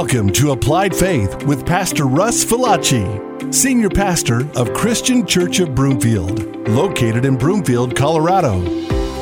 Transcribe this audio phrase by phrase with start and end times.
[0.00, 6.68] Welcome to Applied Faith with Pastor Russ Falacci, Senior Pastor of Christian Church of Broomfield,
[6.68, 8.62] located in Broomfield, Colorado.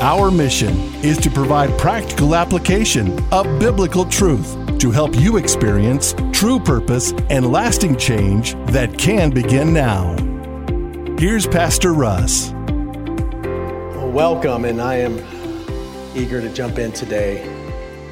[0.01, 6.61] Our mission is to provide practical application of biblical truth to help you experience true
[6.61, 10.15] purpose and lasting change that can begin now.
[11.19, 12.51] Here's Pastor Russ.
[14.13, 15.15] Welcome, and I am
[16.15, 17.49] eager to jump in today.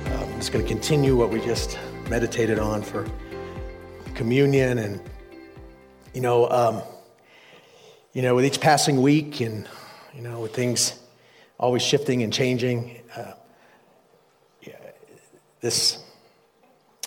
[0.06, 1.78] Um, I'm just going to continue what we just
[2.08, 3.06] meditated on for
[4.14, 5.00] communion and
[6.12, 6.82] you know um,
[8.12, 9.66] you know with each passing week and
[10.14, 10.98] you know with things
[11.58, 13.32] always shifting and changing uh,
[14.62, 14.74] yeah,
[15.60, 16.02] this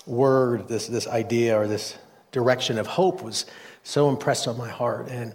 [0.06, 1.98] word this this idea or this
[2.32, 3.46] direction of hope was
[3.84, 5.08] so impressed on my heart.
[5.10, 5.34] And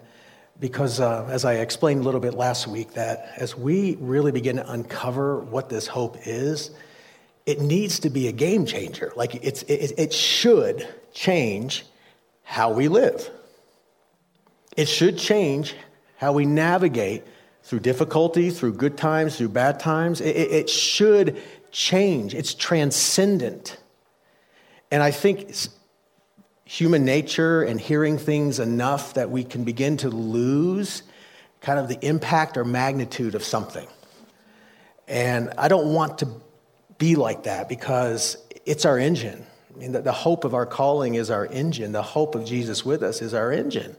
[0.61, 4.57] because uh, as i explained a little bit last week that as we really begin
[4.57, 6.71] to uncover what this hope is
[7.47, 9.13] it needs to be a game changer.
[9.17, 11.85] Like it's, it, it should change
[12.43, 13.29] how we live.
[14.77, 15.75] It should change
[16.17, 17.25] how we navigate
[17.65, 20.21] through difficulty, through good times, through bad times.
[20.21, 22.35] It, it should change.
[22.35, 23.77] It's transcendent.
[24.91, 25.55] And I think
[26.65, 31.03] human nature and hearing things enough that we can begin to lose
[31.61, 33.87] kind of the impact or magnitude of something.
[35.09, 36.29] And I don't want to
[37.03, 39.45] be like that because it's our engine.
[39.75, 41.91] I mean, the, the hope of our calling is our engine.
[41.91, 43.97] The hope of Jesus with us is our engine.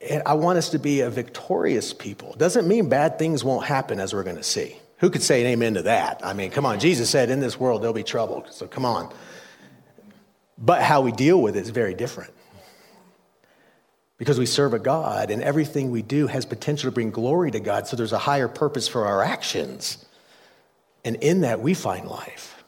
[0.00, 2.34] And I want us to be a victorious people.
[2.38, 4.78] Doesn't mean bad things won't happen as we're going to see.
[5.00, 6.22] Who could say an amen to that?
[6.24, 6.80] I mean, come on.
[6.80, 8.46] Jesus said, in this world, there'll be trouble.
[8.48, 9.12] So come on.
[10.56, 12.32] But how we deal with it is very different.
[14.16, 17.60] Because we serve a God, and everything we do has potential to bring glory to
[17.60, 17.86] God.
[17.86, 20.06] So there's a higher purpose for our actions.
[21.06, 22.64] And in that, we find life.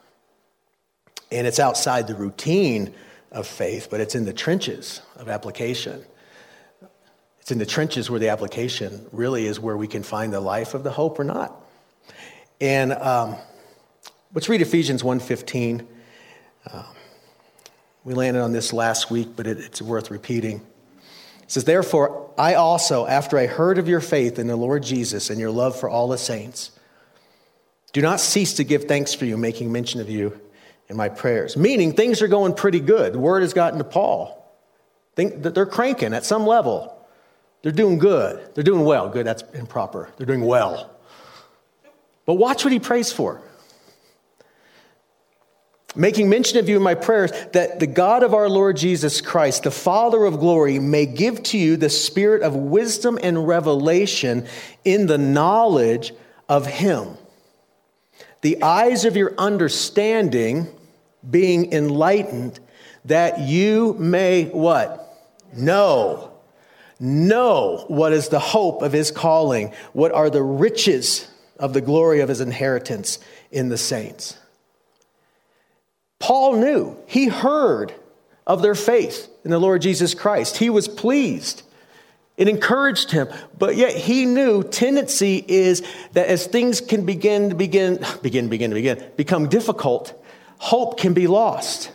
[1.33, 2.95] And it's outside the routine
[3.33, 6.05] of faith, but it's in the trenches of application.
[7.41, 10.75] It's in the trenches where the application really is where we can find the life
[10.75, 11.53] of the hope or not.
[12.61, 13.35] And um,
[14.33, 15.85] let's read Ephesians 1.15.
[16.71, 16.85] Uh,
[18.05, 20.65] we landed on this last week, but it, it's worth repeating.
[21.43, 25.29] It says, Therefore, I also, after I heard of your faith in the Lord Jesus
[25.29, 26.71] and your love for all the saints,
[27.93, 30.39] do not cease to give thanks for you, making mention of you
[30.89, 31.57] in my prayers.
[31.57, 33.15] Meaning things are going pretty good.
[33.15, 34.35] The word has gotten to Paul.
[35.17, 36.95] Think that they're cranking at some level.
[37.63, 38.55] They're doing good.
[38.55, 39.09] They're doing well.
[39.09, 40.11] Good, that's improper.
[40.17, 40.91] They're doing well.
[42.27, 43.41] But watch what he prays for.
[45.97, 49.63] Making mention of you in my prayers, that the God of our Lord Jesus Christ,
[49.63, 54.47] the Father of glory, may give to you the spirit of wisdom and revelation
[54.85, 56.13] in the knowledge
[56.49, 57.17] of him
[58.41, 60.69] the eyes of your understanding
[61.29, 62.61] being enlightened,
[63.05, 65.05] that you may what?
[65.55, 66.33] Know.
[67.01, 71.29] Know what is the hope of his calling, what are the riches
[71.59, 73.19] of the glory of his inheritance
[73.51, 74.39] in the saints.
[76.19, 77.93] Paul knew, he heard
[78.47, 80.57] of their faith in the Lord Jesus Christ.
[80.57, 81.63] He was pleased.
[82.39, 83.29] It encouraged him,
[83.59, 85.83] but yet he knew tendency is
[86.13, 90.15] that as things can begin to begin, begin, begin begin, become difficult,
[90.59, 91.91] hope can be lost.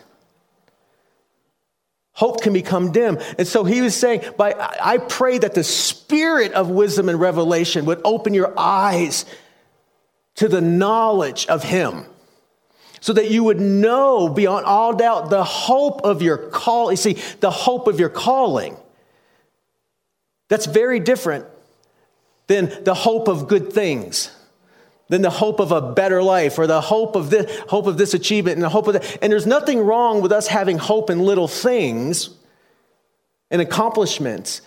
[2.12, 3.18] Hope can become dim.
[3.38, 7.86] And so he was saying, by, I pray that the spirit of wisdom and revelation
[7.86, 9.26] would open your eyes
[10.36, 12.06] to the knowledge of him
[13.00, 16.92] so that you would know beyond all doubt the hope of your call.
[16.92, 18.78] You see, the hope of your calling.
[20.54, 21.48] That's very different
[22.46, 24.30] than the hope of good things,
[25.10, 28.14] than the hope of a better life or the hope of this, hope of this
[28.14, 29.18] achievement and the hope of that.
[29.24, 32.30] And there's nothing wrong with us having hope in little things
[33.50, 34.62] and accomplishments.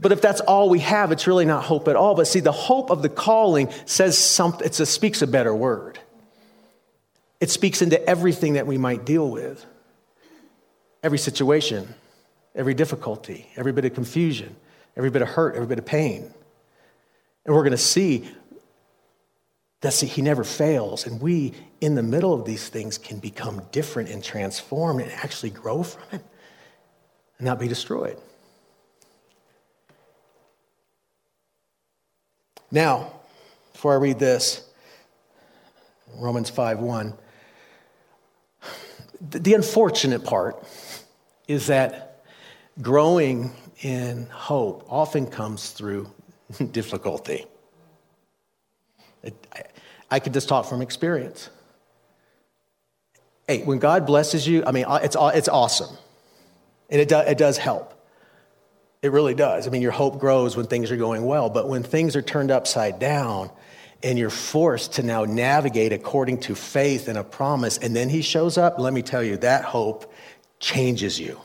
[0.00, 2.14] But if that's all we have, it's really not hope at all.
[2.14, 5.98] But see, the hope of the calling says something, it speaks a better word.
[7.38, 9.62] It speaks into everything that we might deal with,
[11.02, 11.96] every situation,
[12.54, 14.56] every difficulty, every bit of confusion,
[14.96, 16.32] every bit of hurt, every bit of pain.
[17.44, 18.28] And we're going to see
[19.82, 21.06] that see, he never fails.
[21.06, 25.50] And we, in the middle of these things, can become different and transformed and actually
[25.50, 26.24] grow from it
[27.38, 28.16] and not be destroyed.
[32.70, 33.12] Now,
[33.72, 34.66] before I read this,
[36.16, 37.14] Romans 5 1,
[39.20, 40.64] the unfortunate part
[41.48, 42.24] is that
[42.80, 43.52] growing
[43.82, 46.10] in hope often comes through
[46.72, 47.46] difficulty.
[49.22, 49.62] It, I,
[50.10, 51.50] I could just talk from experience.
[53.46, 55.96] Hey, when God blesses you, I mean, uh, it's, uh, it's awesome.
[56.90, 57.92] And it, do, it does help.
[59.02, 59.66] It really does.
[59.66, 62.52] I mean, your hope grows when things are going well, but when things are turned
[62.52, 63.50] upside down
[64.02, 68.22] and you're forced to now navigate according to faith and a promise, and then He
[68.22, 70.12] shows up, let me tell you, that hope
[70.60, 71.40] changes you.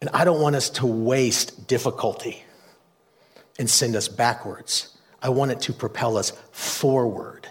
[0.00, 2.42] And I don't want us to waste difficulty
[3.58, 4.96] and send us backwards.
[5.22, 7.46] I want it to propel us forward.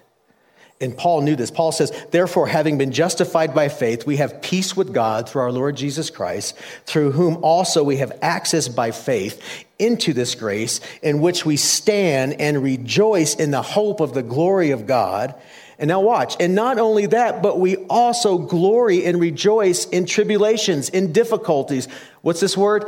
[0.82, 1.52] And Paul knew this.
[1.52, 5.52] Paul says, Therefore, having been justified by faith, we have peace with God through our
[5.52, 11.20] Lord Jesus Christ, through whom also we have access by faith into this grace in
[11.20, 15.36] which we stand and rejoice in the hope of the glory of God.
[15.78, 16.36] And now watch.
[16.40, 21.90] And not only that, but we also glory and rejoice in tribulations, in difficulties.
[22.22, 22.86] What's this word?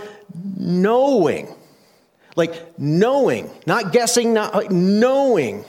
[0.58, 1.54] Knowing.
[2.36, 5.66] Like knowing, not guessing, not like knowing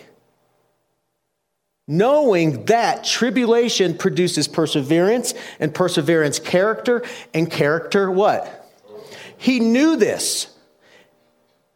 [1.88, 7.02] knowing that tribulation produces perseverance and perseverance character
[7.34, 8.70] and character what
[9.36, 10.48] he knew this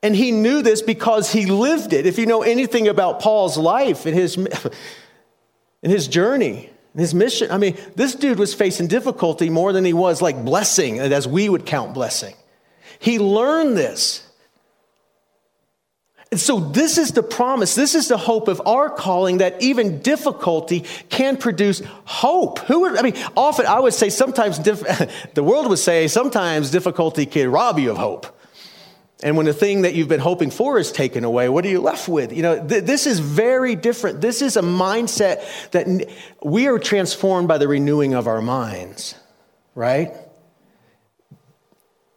[0.02, 4.06] and he knew this because he lived it if you know anything about paul's life
[4.06, 4.36] and his
[5.82, 9.93] and his journey his mission i mean this dude was facing difficulty more than he
[9.93, 12.34] was like blessing as we would count blessing
[12.98, 14.26] he learned this
[16.32, 20.00] and so, this is the promise, this is the hope of our calling that even
[20.00, 22.58] difficulty can produce hope.
[22.60, 27.26] Who would, I mean, often I would say sometimes, the world would say sometimes difficulty
[27.26, 28.35] can rob you of hope.
[29.22, 31.80] And when the thing that you've been hoping for is taken away, what are you
[31.80, 32.32] left with?
[32.32, 34.20] You know, th- this is very different.
[34.20, 36.04] This is a mindset that n-
[36.42, 39.14] we are transformed by the renewing of our minds,
[39.74, 40.12] right?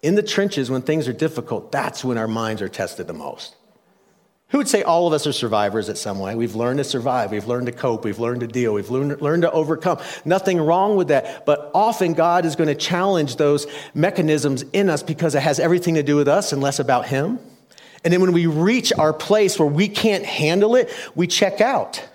[0.02, 3.56] In the trenches, when things are difficult, that's when our minds are tested the most.
[4.50, 6.34] Who would say all of us are survivors at some way?
[6.34, 7.30] We've learned to survive.
[7.32, 8.04] We've learned to cope.
[8.04, 8.74] We've learned to deal.
[8.74, 10.00] We've learned, learned to overcome.
[10.26, 11.46] Nothing wrong with that.
[11.46, 15.94] But often God is going to challenge those mechanisms in us because it has everything
[15.96, 17.38] to do with us and less about Him.
[18.04, 22.09] And then when we reach our place where we can't handle it, we check out.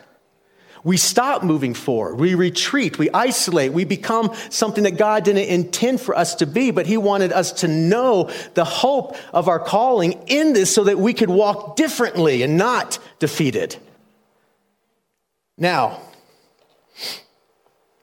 [0.84, 2.16] We stop moving forward.
[2.16, 2.98] We retreat.
[2.98, 3.72] We isolate.
[3.72, 7.52] We become something that God didn't intend for us to be, but He wanted us
[7.52, 12.42] to know the hope of our calling in this so that we could walk differently
[12.42, 13.76] and not defeated.
[15.56, 16.00] Now,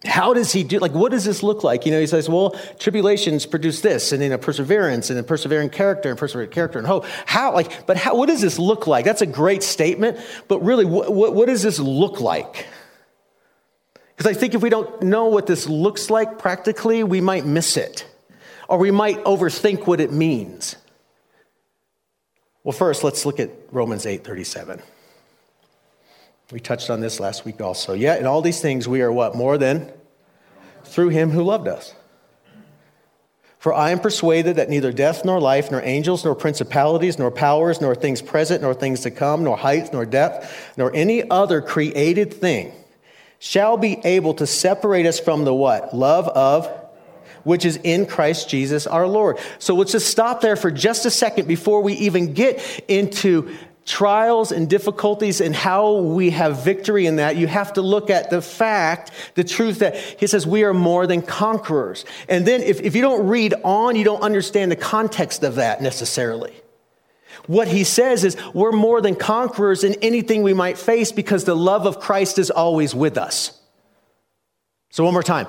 [0.05, 2.51] how does he do like what does this look like you know he says well
[2.79, 6.87] tribulations produce this and then a perseverance and a persevering character and persevering character and
[6.87, 10.17] hope how like but how what does this look like that's a great statement
[10.47, 12.65] but really what, does this look like
[14.21, 17.77] because i think if we don't know what this looks like practically we might miss
[17.77, 18.05] it
[18.69, 20.75] or we might overthink what it means
[22.63, 24.81] well first let's look at romans 8 37
[26.51, 27.93] we touched on this last week also.
[27.93, 29.35] Yeah, in all these things we are what?
[29.35, 29.91] More than
[30.83, 31.93] through him who loved us.
[33.57, 37.79] For I am persuaded that neither death nor life, nor angels, nor principalities, nor powers,
[37.79, 42.33] nor things present, nor things to come, nor height, nor depth, nor any other created
[42.33, 42.73] thing
[43.41, 45.95] shall be able to separate us from the what?
[45.95, 46.77] Love of
[47.43, 49.39] which is in Christ Jesus our Lord.
[49.57, 53.51] So let's just stop there for just a second before we even get into
[53.83, 58.29] trials and difficulties and how we have victory in that, you have to look at
[58.29, 62.05] the fact, the truth that he says we are more than conquerors.
[62.29, 65.81] And then if, if you don't read on, you don't understand the context of that
[65.81, 66.53] necessarily.
[67.47, 71.55] What he says is we're more than conquerors in anything we might face because the
[71.55, 73.59] love of Christ is always with us.
[74.89, 75.47] So, one more time.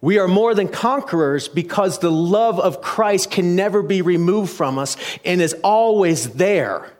[0.00, 4.76] We are more than conquerors because the love of Christ can never be removed from
[4.76, 6.92] us and is always there.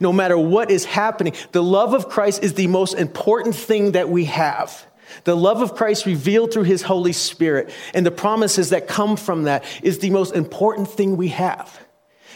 [0.00, 4.08] No matter what is happening, the love of Christ is the most important thing that
[4.08, 4.86] we have.
[5.24, 9.44] The love of Christ revealed through his Holy Spirit and the promises that come from
[9.44, 11.78] that is the most important thing we have.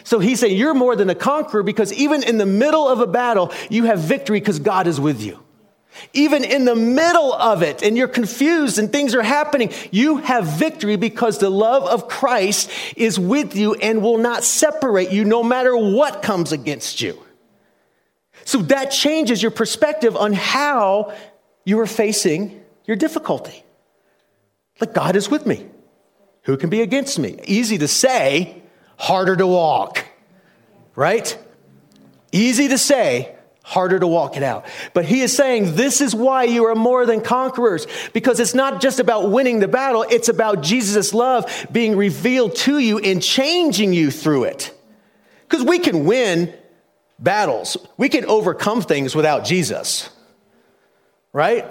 [0.05, 3.07] So he's saying you're more than a conqueror because even in the middle of a
[3.07, 5.39] battle, you have victory because God is with you.
[6.15, 10.47] Even in the middle of it, and you're confused and things are happening, you have
[10.47, 15.43] victory because the love of Christ is with you and will not separate you no
[15.43, 17.23] matter what comes against you.
[18.45, 21.15] So that changes your perspective on how
[21.65, 23.63] you are facing your difficulty.
[24.81, 25.67] Like, God is with me.
[26.45, 27.39] Who can be against me?
[27.45, 28.62] Easy to say,
[29.03, 30.05] harder to walk,
[30.95, 31.37] right?
[32.31, 34.65] Easy to say, harder to walk it out.
[34.95, 38.81] But he is saying this is why you are more than conquerors because it's not
[38.81, 43.93] just about winning the battle, it's about Jesus' love being revealed to you and changing
[43.93, 44.73] you through it.
[45.49, 46.55] Because we can win
[47.19, 50.11] battles, we can overcome things without Jesus,
[51.33, 51.67] right?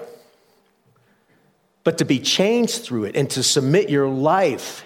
[1.84, 4.84] but to be changed through it and to submit your life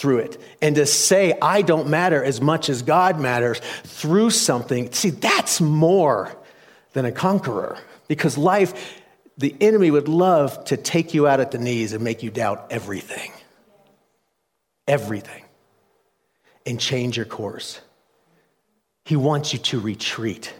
[0.00, 4.90] through it and to say, I don't matter as much as God matters through something.
[4.92, 6.34] See, that's more
[6.94, 7.76] than a conqueror
[8.08, 8.98] because life,
[9.36, 12.68] the enemy would love to take you out at the knees and make you doubt
[12.70, 13.30] everything.
[14.88, 15.44] Everything.
[16.64, 17.78] And change your course.
[19.04, 20.52] He wants you to retreat.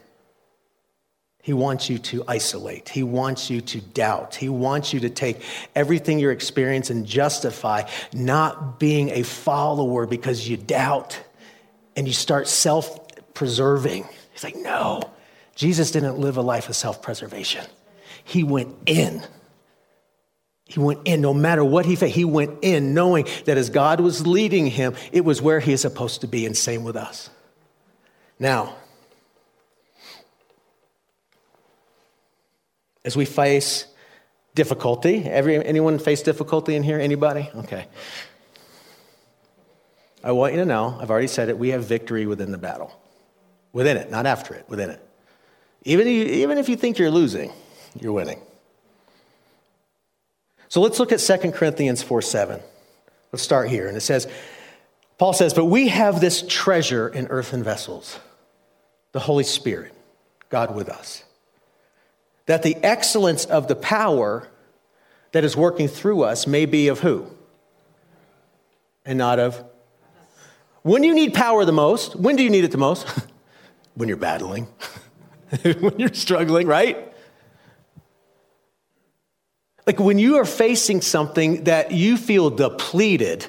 [1.42, 2.88] He wants you to isolate.
[2.90, 4.34] He wants you to doubt.
[4.34, 5.42] He wants you to take
[5.74, 11.20] everything you're experiencing and justify not being a follower because you doubt
[11.96, 14.06] and you start self preserving.
[14.32, 15.02] He's like, no,
[15.54, 17.64] Jesus didn't live a life of self preservation.
[18.24, 19.22] He went in.
[20.66, 23.98] He went in, no matter what he faced, he went in knowing that as God
[23.98, 27.28] was leading him, it was where he is supposed to be, and same with us.
[28.38, 28.76] Now,
[33.04, 33.86] as we face
[34.54, 35.24] difficulty.
[35.24, 36.98] Every, anyone face difficulty in here?
[36.98, 37.50] Anybody?
[37.54, 37.86] Okay.
[40.22, 42.92] I want you to know, I've already said it, we have victory within the battle.
[43.72, 45.00] Within it, not after it, within it.
[45.84, 47.52] Even, even if you think you're losing,
[47.98, 48.40] you're winning.
[50.68, 52.60] So let's look at 2 Corinthians 4 7.
[53.32, 53.88] Let's start here.
[53.88, 54.28] And it says,
[55.16, 58.18] Paul says, But we have this treasure in earthen vessels,
[59.12, 59.94] the Holy Spirit,
[60.50, 61.24] God with us
[62.50, 64.48] that the excellence of the power
[65.30, 67.24] that is working through us may be of who?
[69.04, 69.62] And not of.
[70.82, 72.16] When you need power the most?
[72.16, 73.06] When do you need it the most?
[73.94, 74.66] when you're battling,
[75.62, 77.14] when you're struggling, right?
[79.86, 83.46] Like when you are facing something that you feel depleted,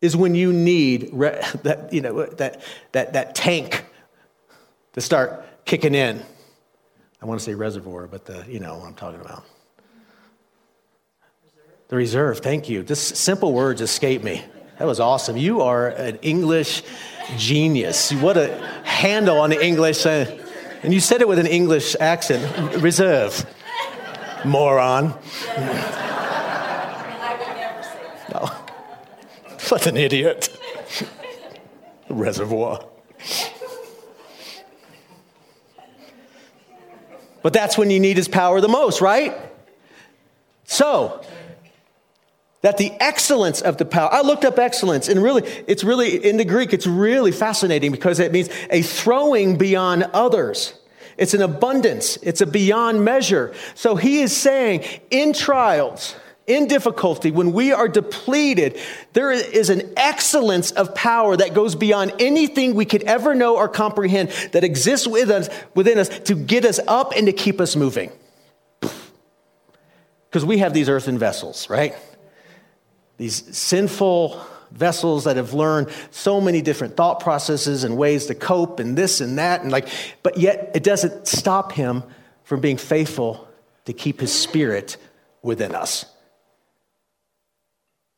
[0.00, 3.84] is when you need re- that, you know, that, that, that tank
[4.94, 6.20] to start kicking in.
[7.22, 9.44] I want to say reservoir, but the, you know what I'm talking about.
[11.44, 11.88] Reserve.
[11.88, 12.82] The reserve, thank you.
[12.82, 14.42] Just simple words escape me.
[14.78, 15.36] That was awesome.
[15.36, 16.82] You are an English
[17.36, 18.12] genius.
[18.14, 20.06] What a handle on the English.
[20.06, 20.24] Uh,
[20.82, 22.76] and you said it with an English accent.
[22.82, 23.44] Reserve.
[24.44, 25.14] Moron.
[28.32, 28.50] no.
[29.68, 30.48] What an idiot.
[32.08, 32.86] Reservoir.
[37.42, 39.36] But that's when you need his power the most, right?
[40.64, 41.24] So,
[42.62, 46.36] that the excellence of the power, I looked up excellence, and really, it's really, in
[46.36, 50.74] the Greek, it's really fascinating because it means a throwing beyond others.
[51.16, 53.54] It's an abundance, it's a beyond measure.
[53.74, 56.14] So he is saying, in trials,
[56.50, 58.78] in difficulty, when we are depleted,
[59.12, 63.68] there is an excellence of power that goes beyond anything we could ever know or
[63.68, 67.76] comprehend that exists within us, within us to get us up and to keep us
[67.76, 68.10] moving.
[70.28, 71.92] Because we have these earthen vessels, right?
[73.16, 74.40] These sinful
[74.70, 79.20] vessels that have learned so many different thought processes and ways to cope and this
[79.20, 79.88] and that and like
[80.22, 82.04] but yet it doesn't stop him
[82.44, 83.48] from being faithful
[83.84, 84.96] to keep his spirit
[85.42, 86.06] within us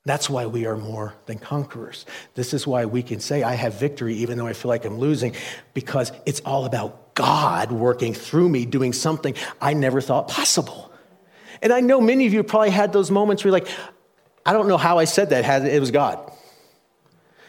[0.05, 2.07] that's why we are more than conquerors.
[2.35, 4.99] This is why we can say, I have victory even though I feel like I'm
[4.99, 5.35] losing,
[5.75, 10.93] because it's all about God working through me, doing something I never thought possible.
[11.61, 13.69] And I know many of you probably had those moments where you're like,
[14.45, 16.33] I don't know how I said that, it was God.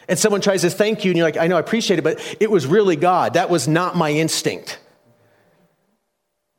[0.06, 2.36] And someone tries to thank you, and you're like, I know, I appreciate it, but
[2.38, 3.34] it was really God.
[3.34, 4.78] That was not my instinct.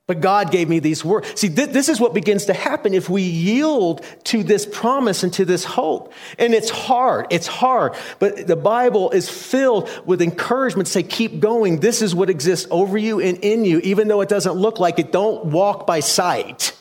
[0.07, 1.39] But God gave me these words.
[1.39, 5.33] See, th- this is what begins to happen if we yield to this promise and
[5.33, 6.13] to this hope.
[6.37, 7.25] And it's hard.
[7.31, 7.95] It's hard.
[8.19, 11.79] But the Bible is filled with encouragement to say, keep going.
[11.79, 14.99] This is what exists over you and in you, even though it doesn't look like
[14.99, 15.11] it.
[15.11, 16.77] Don't walk by sight,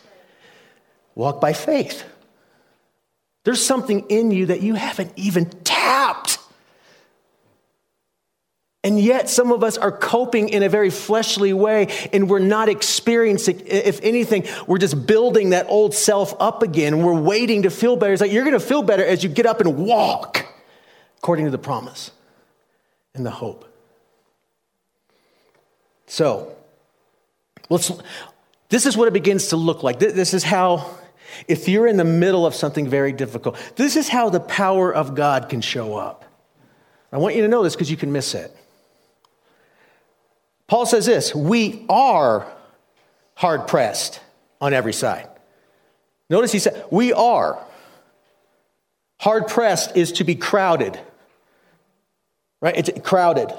[1.14, 2.04] walk by faith.
[3.44, 6.38] There's something in you that you haven't even tapped.
[8.84, 12.68] And yet, some of us are coping in a very fleshly way, and we're not
[12.68, 17.02] experiencing, if anything, we're just building that old self up again.
[17.02, 18.12] We're waiting to feel better.
[18.12, 20.46] It's like you're going to feel better as you get up and walk,
[21.16, 22.10] according to the promise
[23.14, 23.64] and the hope.
[26.06, 26.54] So,
[27.70, 27.90] let's,
[28.68, 29.98] this is what it begins to look like.
[29.98, 30.98] This is how,
[31.48, 35.14] if you're in the middle of something very difficult, this is how the power of
[35.14, 36.26] God can show up.
[37.10, 38.54] I want you to know this because you can miss it.
[40.68, 42.46] Paul says this we are
[43.34, 44.20] hard pressed
[44.60, 45.28] on every side.
[46.30, 47.62] Notice he said, we are.
[49.20, 50.98] Hard pressed is to be crowded,
[52.60, 52.76] right?
[52.76, 53.52] It's crowded.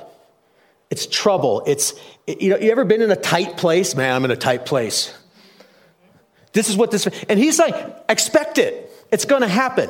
[0.90, 1.64] It's trouble.
[1.66, 1.94] It's,
[2.28, 3.96] you know, you ever been in a tight place?
[3.96, 5.16] Man, I'm in a tight place.
[6.54, 7.76] This is what this, and he's like,
[8.08, 8.92] expect it.
[9.12, 9.90] It's going to happen.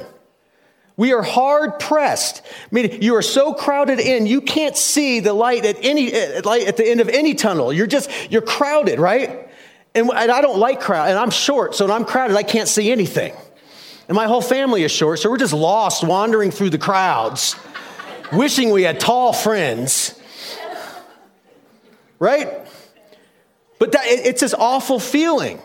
[0.97, 2.41] We are hard pressed.
[2.45, 6.41] I mean, you are so crowded in, you can't see the light at any eh,
[6.45, 7.73] light at the end of any tunnel.
[7.73, 9.49] You're just you're crowded, right?
[9.93, 12.67] And, and I don't like crowd, and I'm short, so when I'm crowded, I can't
[12.67, 13.33] see anything.
[14.07, 17.55] And my whole family is short, so we're just lost wandering through the crowds,
[18.31, 20.19] wishing we had tall friends.
[22.19, 22.49] Right?
[23.79, 25.59] But that, it, it's this awful feeling.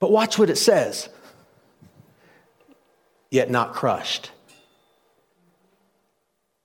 [0.00, 1.08] But watch what it says
[3.34, 4.30] yet not crushed.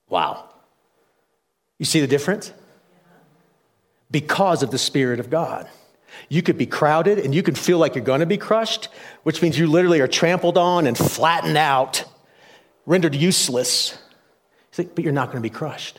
[0.08, 0.48] Wow.
[1.78, 2.52] You see the difference?
[4.08, 5.68] Because of the Spirit of God.
[6.28, 8.88] You could be crowded and you could feel like you're going to be crushed,
[9.24, 12.04] which means you literally are trampled on and flattened out,
[12.86, 13.98] rendered useless.
[14.76, 15.98] but you're not going to be crushed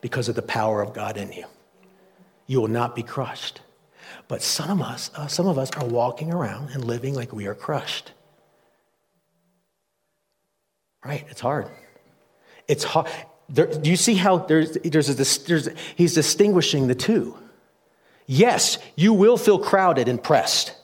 [0.00, 1.44] because of the power of God in you.
[2.46, 3.62] You will not be crushed.
[4.28, 7.46] But some of us, uh, some of us are walking around and living like we
[7.46, 8.12] are crushed.
[11.04, 11.24] Right?
[11.28, 11.68] It's hard.
[12.66, 13.08] It's hard.
[13.48, 17.36] There, do you see how there's, there's, a, there's he's distinguishing the two?
[18.26, 20.74] Yes, you will feel crowded and pressed.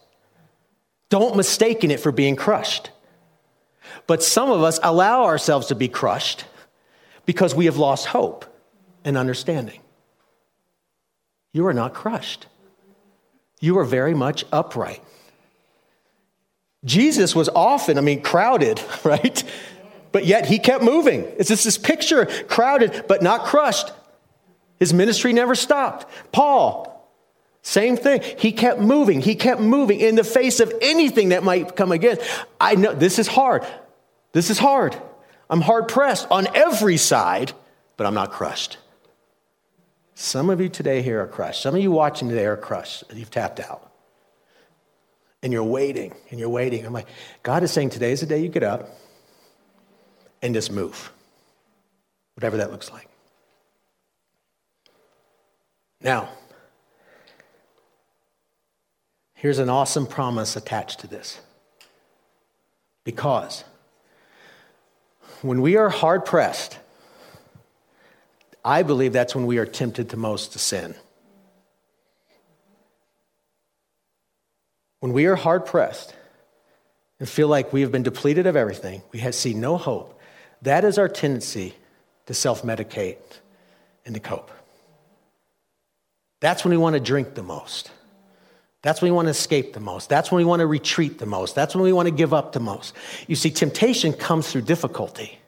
[1.09, 2.91] Don't mistake it for being crushed.
[4.07, 6.45] But some of us allow ourselves to be crushed
[7.27, 8.45] because we have lost hope
[9.05, 9.81] and understanding.
[11.53, 12.47] You are not crushed.
[13.61, 15.03] You are very much upright.
[16.85, 19.43] Jesus was often, I mean, crowded, right?
[20.13, 21.25] But yet he kept moving.
[21.39, 23.93] It's just this picture crowded, but not crushed.
[24.79, 26.07] His ministry never stopped.
[26.33, 26.91] Paul,
[27.63, 28.23] same thing.
[28.39, 29.21] He kept moving.
[29.21, 32.23] He kept moving in the face of anything that might come against.
[32.61, 33.65] I know this is hard.
[34.33, 34.97] This is hard.
[35.49, 37.53] I'm hard pressed on every side,
[37.97, 38.79] but I'm not crushed.
[40.15, 41.63] Some of you today here are crushed.
[41.63, 43.05] Some of you watching today are crushed.
[43.13, 43.91] You've tapped out.
[45.43, 46.85] And you're waiting and you're waiting.
[46.85, 47.09] I'm like,
[47.43, 48.91] God is saying today is the day you get up
[50.43, 51.13] and just move,
[52.35, 53.09] whatever that looks like.
[56.01, 56.31] Now,
[59.35, 61.41] here's an awesome promise attached to this.
[63.05, 63.65] Because
[65.43, 66.79] when we are hard pressed,
[68.65, 70.95] I believe that's when we are tempted the most to sin.
[75.01, 76.15] When we are hard pressed
[77.19, 80.20] and feel like we have been depleted of everything, we have, see no hope,
[80.63, 81.75] that is our tendency
[82.27, 83.17] to self medicate
[84.05, 84.51] and to cope.
[86.41, 87.91] That's when we want to drink the most.
[88.83, 90.09] That's when we want to escape the most.
[90.09, 91.55] That's when we want to retreat the most.
[91.55, 92.95] That's when we want to give up the most.
[93.27, 95.39] You see, temptation comes through difficulty.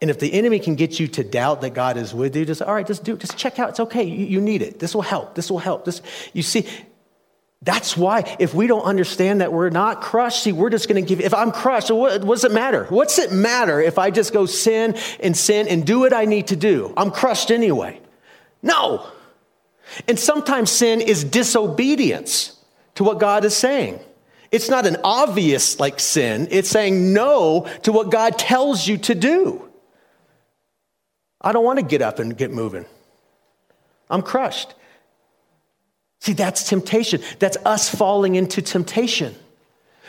[0.00, 2.60] And if the enemy can get you to doubt that God is with you, just,
[2.60, 3.20] all right, just do, it.
[3.20, 3.70] just check out.
[3.70, 4.02] It's okay.
[4.02, 4.78] You, you need it.
[4.78, 5.34] This will help.
[5.34, 5.84] This will help.
[5.84, 6.66] This, you see,
[7.62, 11.08] that's why, if we don't understand that we're not crushed, see, we're just going to
[11.08, 11.20] give.
[11.20, 12.84] If I'm crushed, what, what, does it matter?
[12.90, 16.48] What's it matter if I just go sin and sin and do what I need
[16.48, 16.92] to do?
[16.96, 18.00] I'm crushed anyway.
[18.62, 19.06] No.
[20.06, 22.56] And sometimes sin is disobedience
[22.96, 24.00] to what God is saying.
[24.50, 29.14] It's not an obvious like sin, it's saying no to what God tells you to
[29.14, 29.62] do.
[31.40, 32.86] I don't want to get up and get moving.
[34.08, 34.74] I'm crushed.
[36.20, 37.20] See, that's temptation.
[37.38, 39.34] That's us falling into temptation.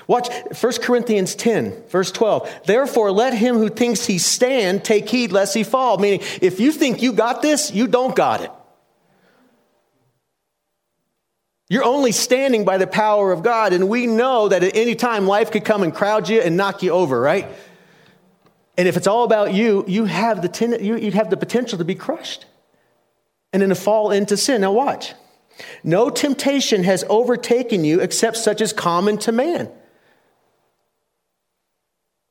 [0.08, 2.62] Watch 1 Corinthians 10, verse 12.
[2.66, 5.98] Therefore, let him who thinks he stand take heed lest he fall.
[5.98, 8.52] Meaning, if you think you got this, you don't got it.
[11.70, 15.28] You're only standing by the power of God, and we know that at any time
[15.28, 17.46] life could come and crowd you and knock you over, right?
[18.78, 21.78] And if it's all about you, you have the, ten- you, you have the potential
[21.80, 22.46] to be crushed
[23.52, 24.62] and then to fall into sin.
[24.62, 25.14] Now, watch.
[25.84, 29.70] No temptation has overtaken you except such as common to man.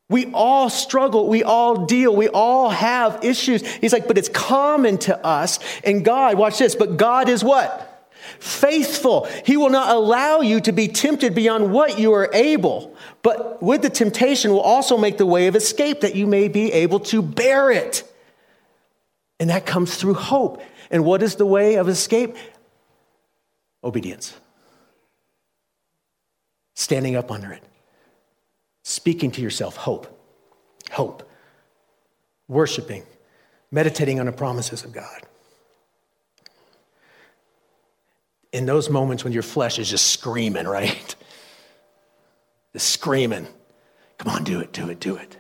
[0.09, 3.67] We all struggle, we all deal, we all have issues.
[3.67, 5.59] He's like, but it's common to us.
[5.83, 7.93] And God, watch this, but God is what?
[8.39, 9.27] Faithful.
[9.45, 12.95] He will not allow you to be tempted beyond what you are able.
[13.23, 16.73] But with the temptation will also make the way of escape that you may be
[16.73, 18.05] able to bear it.
[19.41, 20.63] And that comes through hope.
[20.91, 22.37] And what is the way of escape?
[23.87, 24.35] Obedience.
[26.75, 27.63] Standing up under it.
[28.83, 30.09] Speaking to yourself hope.
[30.91, 31.31] Hope.
[32.49, 33.05] Worshiping.
[33.71, 35.23] Meditating on the promises of God.
[38.53, 41.15] In those moments when your flesh is just screaming, right?
[42.73, 43.47] Just screaming.
[44.19, 45.35] Come on, do it, do it, do it.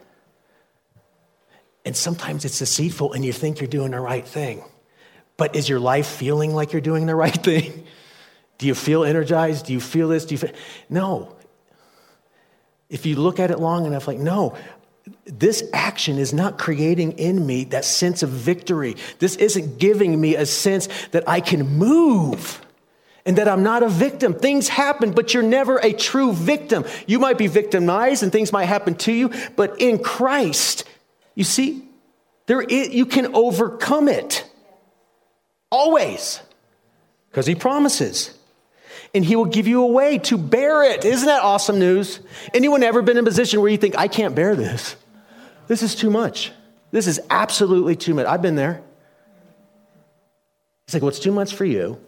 [1.84, 4.64] And sometimes it's deceitful and you think you're doing the right thing.
[5.36, 7.84] But is your life feeling like you're doing the right thing?
[8.58, 9.66] Do you feel energized?
[9.66, 10.24] Do you feel this?
[10.24, 10.52] Do you feel...
[10.88, 11.36] No.
[12.88, 14.56] If you look at it long enough, like, no,
[15.24, 18.96] this action is not creating in me that sense of victory.
[19.18, 22.64] This isn't giving me a sense that I can move
[23.24, 24.34] and that I'm not a victim.
[24.34, 26.84] Things happen, but you're never a true victim.
[27.06, 30.84] You might be victimized and things might happen to you, but in Christ,
[31.34, 31.82] you see,
[32.46, 34.48] there is, you can overcome it.
[35.70, 36.40] Always.
[37.30, 38.35] Because he promises.
[39.14, 41.04] And he will give you a way to bear it.
[41.04, 42.20] Isn't that awesome news?
[42.52, 44.96] Anyone ever been in a position where you think, I can't bear this?
[45.68, 46.52] This is too much.
[46.90, 48.26] This is absolutely too much.
[48.26, 48.82] I've been there.
[50.86, 52.00] It's like, what's too much for you?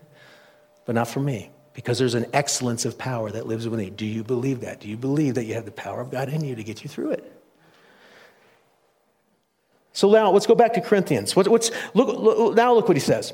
[0.84, 3.90] but not for me, because there's an excellence of power that lives within you.
[3.90, 4.80] Do you believe that?
[4.80, 6.88] Do you believe that you have the power of God in you to get you
[6.88, 7.32] through it?
[9.94, 11.36] So now let's go back to Corinthians.
[11.36, 13.32] What, what's, look, look, now look what he says.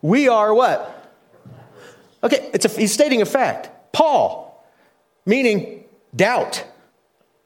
[0.00, 1.01] We are what?
[2.24, 3.70] Okay, it's a, he's stating a fact.
[3.92, 4.64] Paul,
[5.26, 6.64] meaning doubt,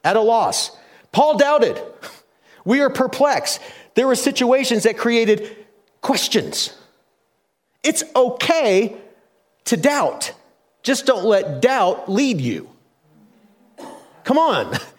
[0.04, 0.76] at a loss.
[1.12, 1.80] Paul doubted.
[2.66, 3.60] We are perplexed.
[3.94, 5.56] There were situations that created
[6.00, 6.76] questions.
[7.84, 8.96] It's okay
[9.66, 10.32] to doubt.
[10.82, 12.68] Just don't let doubt lead you.
[14.24, 14.76] Come on.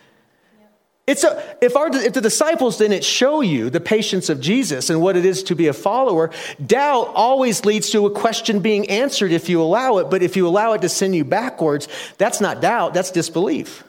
[1.08, 5.00] It's a, if, our, if the disciples didn't show you the patience of Jesus and
[5.00, 6.32] what it is to be a follower,
[6.63, 10.10] doubt always leads to a question being answered if you allow it.
[10.10, 13.86] But if you allow it to send you backwards, that's not doubt, that's disbelief.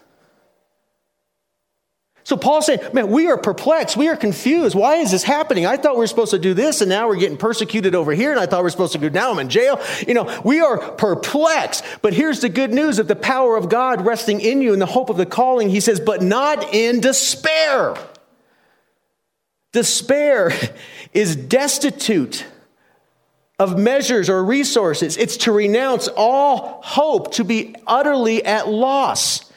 [2.28, 3.96] So Paul's saying, man, we are perplexed.
[3.96, 4.74] We are confused.
[4.74, 5.64] Why is this happening?
[5.64, 8.32] I thought we were supposed to do this, and now we're getting persecuted over here,
[8.32, 9.30] and I thought we were supposed to go now.
[9.30, 9.80] I'm in jail.
[10.06, 11.82] You know, we are perplexed.
[12.02, 14.84] But here's the good news of the power of God resting in you and the
[14.84, 15.70] hope of the calling.
[15.70, 17.96] He says, but not in despair.
[19.72, 20.52] Despair
[21.14, 22.44] is destitute
[23.58, 25.16] of measures or resources.
[25.16, 29.47] It's to renounce all hope, to be utterly at loss.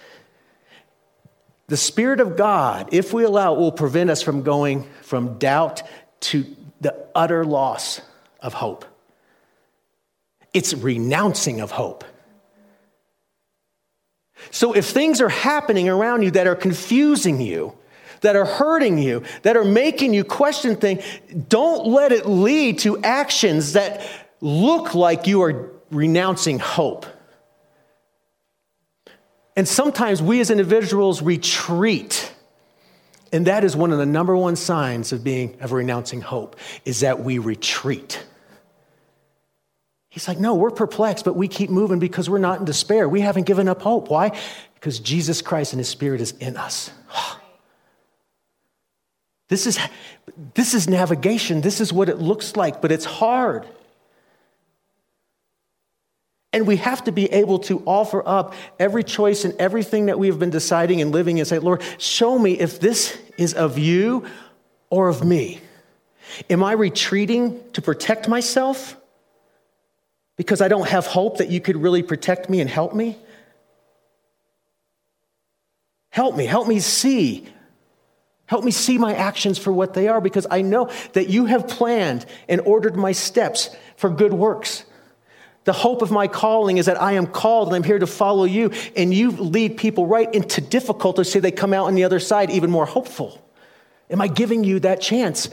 [1.71, 5.83] The Spirit of God, if we allow it, will prevent us from going from doubt
[6.19, 6.45] to
[6.81, 8.01] the utter loss
[8.41, 8.83] of hope.
[10.53, 12.03] It's renouncing of hope.
[14.49, 17.73] So if things are happening around you that are confusing you,
[18.19, 21.01] that are hurting you, that are making you question things,
[21.47, 24.05] don't let it lead to actions that
[24.41, 27.05] look like you are renouncing hope.
[29.55, 32.31] And sometimes we as individuals retreat.
[33.33, 37.01] And that is one of the number one signs of being of renouncing hope is
[37.01, 38.25] that we retreat.
[40.09, 43.07] He's like, no, we're perplexed, but we keep moving because we're not in despair.
[43.07, 44.09] We haven't given up hope.
[44.09, 44.37] Why?
[44.73, 46.91] Because Jesus Christ and His Spirit is in us.
[49.47, 49.77] This is,
[50.53, 51.59] this is navigation.
[51.59, 53.65] This is what it looks like, but it's hard.
[56.53, 60.27] And we have to be able to offer up every choice and everything that we
[60.27, 64.25] have been deciding and living and say, Lord, show me if this is of you
[64.89, 65.61] or of me.
[66.49, 68.97] Am I retreating to protect myself
[70.35, 73.17] because I don't have hope that you could really protect me and help me?
[76.09, 77.47] Help me, help me see.
[78.45, 81.69] Help me see my actions for what they are because I know that you have
[81.69, 84.83] planned and ordered my steps for good works.
[85.63, 88.45] The hope of my calling is that I am called and I'm here to follow
[88.45, 92.19] you, and you lead people right into difficulty so they come out on the other
[92.19, 93.39] side even more hopeful.
[94.09, 95.49] Am I giving you that chance?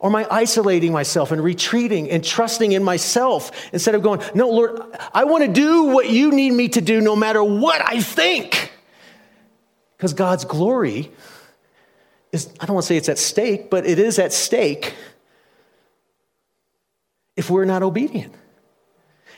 [0.00, 4.50] Or am I isolating myself and retreating and trusting in myself instead of going, No,
[4.50, 4.80] Lord,
[5.14, 8.72] I want to do what you need me to do no matter what I think?
[9.96, 11.12] Because God's glory
[12.32, 14.94] is, I don't want to say it's at stake, but it is at stake
[17.36, 18.34] if we're not obedient.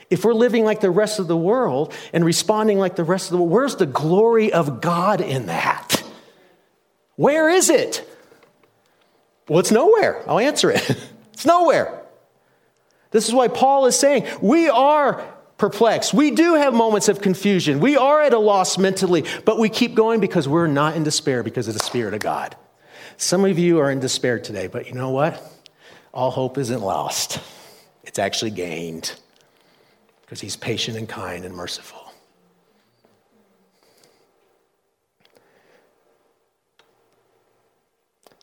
[0.09, 3.31] If we're living like the rest of the world and responding like the rest of
[3.31, 6.03] the world, where's the glory of God in that?
[7.15, 8.07] Where is it?
[9.47, 10.23] Well, it's nowhere.
[10.27, 10.89] I'll answer it.
[11.33, 12.01] it's nowhere.
[13.11, 15.25] This is why Paul is saying we are
[15.57, 16.13] perplexed.
[16.13, 17.79] We do have moments of confusion.
[17.79, 21.41] We are at a loss mentally, but we keep going because we're not in despair
[21.41, 22.55] because of the Spirit of God.
[23.17, 25.41] Some of you are in despair today, but you know what?
[26.13, 27.39] All hope isn't lost,
[28.03, 29.13] it's actually gained
[30.25, 32.11] because he's patient and kind and merciful.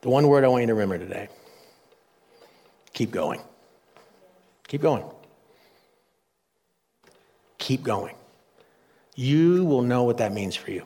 [0.01, 1.29] The one word I want you to remember today
[2.93, 3.41] keep going.
[4.67, 5.03] Keep going.
[7.57, 8.15] Keep going.
[9.15, 10.85] You will know what that means for you.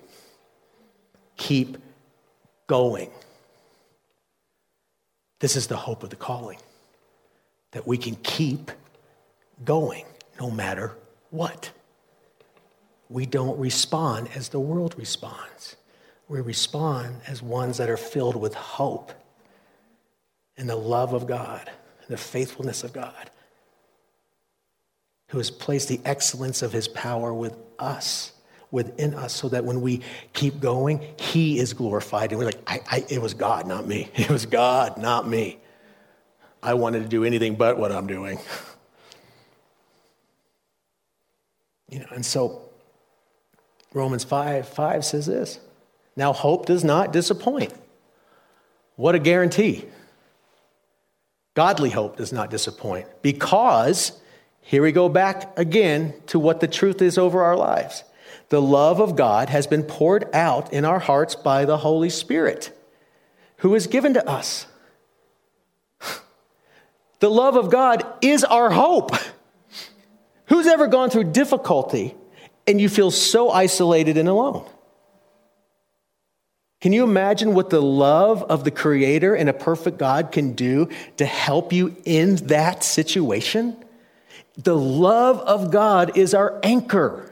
[1.37, 1.77] Keep
[2.67, 3.09] going.
[5.39, 6.57] This is the hope of the calling
[7.71, 8.71] that we can keep
[9.63, 10.05] going
[10.39, 10.95] no matter
[11.29, 11.71] what.
[13.09, 15.75] We don't respond as the world responds.
[16.27, 19.13] We respond as ones that are filled with hope
[20.57, 21.69] and the love of God,
[22.01, 23.29] and the faithfulness of God,
[25.29, 28.31] who has placed the excellence of his power with us,
[28.71, 30.01] within us, so that when we
[30.33, 32.31] keep going, he is glorified.
[32.31, 34.09] And we're like, I, I, it was God, not me.
[34.15, 35.59] It was God, not me.
[36.61, 38.39] I wanted to do anything but what I'm doing.
[41.89, 42.69] You know, and so
[43.93, 45.59] Romans 5 5 says this.
[46.15, 47.73] Now, hope does not disappoint.
[48.95, 49.85] What a guarantee.
[51.53, 54.19] Godly hope does not disappoint because,
[54.61, 58.03] here we go back again to what the truth is over our lives.
[58.49, 62.71] The love of God has been poured out in our hearts by the Holy Spirit,
[63.57, 64.67] who is given to us.
[67.19, 69.09] The love of God is our hope.
[70.47, 72.15] Who's ever gone through difficulty
[72.65, 74.67] and you feel so isolated and alone?
[76.79, 80.89] Can you imagine what the love of the Creator and a perfect God can do
[81.17, 83.75] to help you in that situation?
[84.57, 87.31] The love of God is our anchor.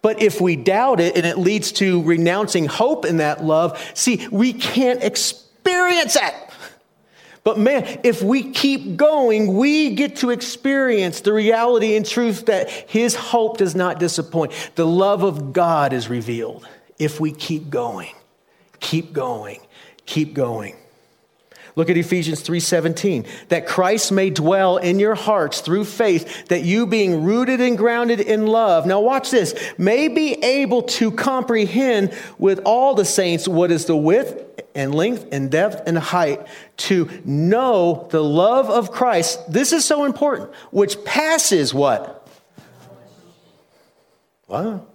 [0.00, 4.26] But if we doubt it and it leads to renouncing hope in that love, see,
[4.30, 6.34] we can't experience it.
[7.44, 12.70] But man, if we keep going, we get to experience the reality and truth that
[12.70, 14.52] His hope does not disappoint.
[14.76, 16.66] The love of God is revealed
[16.98, 18.14] if we keep going,
[18.78, 19.60] keep going,
[20.06, 20.76] keep going.
[21.74, 26.86] Look at Ephesians 3:17, that Christ may dwell in your hearts through faith, that you
[26.86, 28.84] being rooted and grounded in love.
[28.84, 33.96] Now watch this, may be able to comprehend with all the saints what is the
[33.96, 39.50] width and length and depth and height to know the love of Christ.
[39.50, 42.28] This is so important, which passes what?
[44.46, 44.86] Wow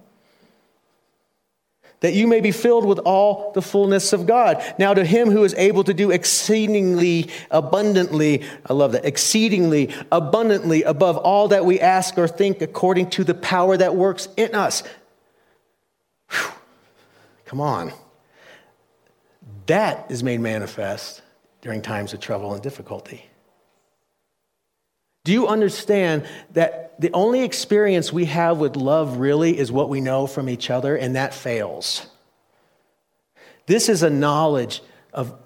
[2.00, 4.64] that you may be filled with all the fullness of God.
[4.78, 10.84] Now, to him who is able to do exceedingly abundantly, I love that, exceedingly abundantly
[10.84, 14.84] above all that we ask or think according to the power that works in us.
[16.30, 16.52] Whew.
[17.46, 17.92] Come on.
[19.66, 21.24] That is made manifest
[21.62, 23.26] during times of trouble and difficulty.
[25.28, 30.00] Do you understand that the only experience we have with love really is what we
[30.00, 32.08] know from each other, and that fails?
[33.66, 35.38] This is a knowledge of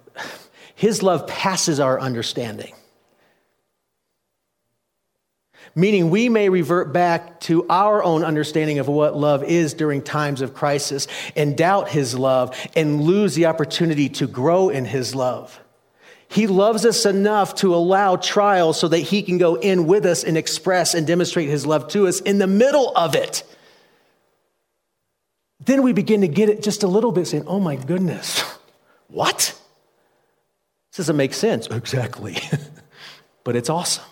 [0.76, 2.72] His love passes our understanding.
[5.74, 10.42] Meaning, we may revert back to our own understanding of what love is during times
[10.42, 15.58] of crisis and doubt His love and lose the opportunity to grow in His love.
[16.32, 20.24] He loves us enough to allow trials so that He can go in with us
[20.24, 23.44] and express and demonstrate His love to us in the middle of it.
[25.62, 28.40] Then we begin to get it just a little bit, saying, Oh my goodness,
[29.08, 29.36] what?
[30.90, 31.66] This doesn't make sense.
[31.66, 32.38] Exactly.
[33.44, 34.04] but it's awesome.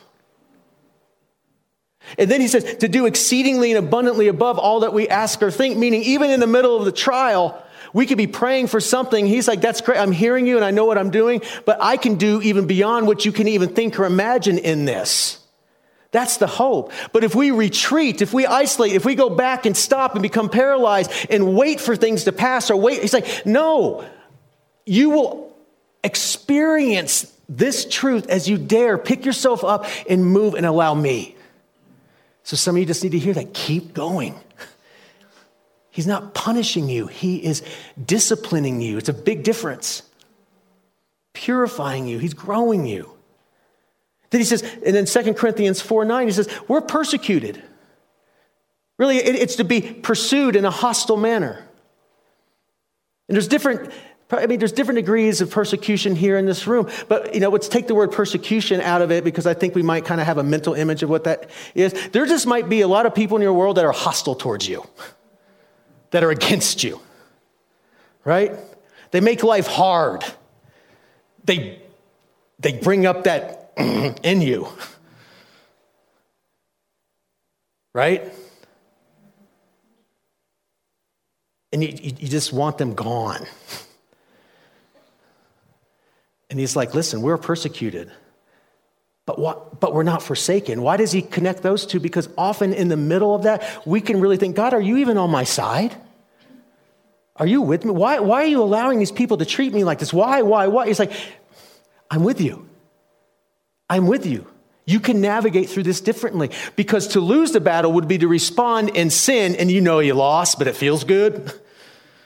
[2.19, 5.51] And then he says, to do exceedingly and abundantly above all that we ask or
[5.51, 9.27] think, meaning even in the middle of the trial, we could be praying for something.
[9.27, 9.99] He's like, That's great.
[9.99, 13.07] I'm hearing you and I know what I'm doing, but I can do even beyond
[13.07, 15.39] what you can even think or imagine in this.
[16.13, 16.93] That's the hope.
[17.13, 20.49] But if we retreat, if we isolate, if we go back and stop and become
[20.49, 24.05] paralyzed and wait for things to pass or wait, he's like, No,
[24.87, 25.57] you will
[26.03, 28.99] experience this truth as you dare.
[28.99, 31.37] Pick yourself up and move and allow me.
[32.43, 33.55] So some of you just need to hear that.
[33.55, 34.35] Keep going.
[35.91, 37.63] He's not punishing you, He is
[38.03, 38.99] disciplining you.
[38.99, 40.03] It's a big difference.
[41.33, 43.11] Purifying you, He's growing you.
[44.31, 47.63] Then he says, and in 2 Corinthians 4 9, he says, We're persecuted.
[48.97, 51.67] Really, it's to be pursued in a hostile manner.
[53.29, 53.91] And there's different,
[54.31, 56.89] I mean, there's different degrees of persecution here in this room.
[57.09, 59.83] But, you know, let's take the word persecution out of it because I think we
[59.83, 61.95] might kind of have a mental image of what that is.
[62.11, 64.69] There just might be a lot of people in your world that are hostile towards
[64.69, 64.87] you
[66.11, 67.01] that are against you,
[68.25, 68.53] right?
[69.11, 70.25] They make life hard.
[71.45, 71.81] They,
[72.59, 74.69] they bring up that in you,
[77.95, 78.33] right?
[81.73, 83.47] And you, you just want them gone.
[86.51, 88.11] And he's like, listen, we're persecuted,
[89.31, 90.83] but, what, but we're not forsaken.
[90.83, 92.01] Why does he connect those two?
[92.01, 95.17] Because often in the middle of that, we can really think, God, are you even
[95.19, 95.95] on my side?
[97.37, 97.93] Are you with me?
[97.93, 100.13] Why, why are you allowing these people to treat me like this?
[100.13, 100.89] Why, why, why?
[100.89, 101.13] He's like,
[102.11, 102.69] I'm with you.
[103.89, 104.49] I'm with you.
[104.85, 108.97] You can navigate through this differently because to lose the battle would be to respond
[108.97, 111.53] in sin and you know you lost, but it feels good.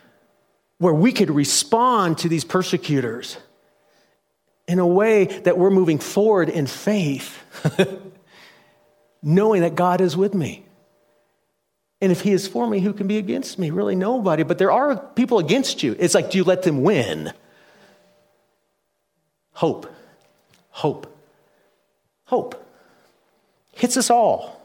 [0.78, 3.36] Where we could respond to these persecutors
[4.66, 7.38] in a way that we're moving forward in faith,
[9.22, 10.64] knowing that God is with me.
[12.00, 13.70] And if he is for me, who can be against me?
[13.70, 14.42] Really, nobody.
[14.42, 15.96] But there are people against you.
[15.98, 17.32] It's like, do you let them win?
[19.52, 19.86] Hope.
[20.70, 21.06] Hope.
[22.26, 22.60] Hope.
[23.72, 24.60] Hits us all.